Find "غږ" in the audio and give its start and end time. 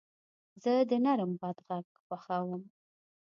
1.67-1.85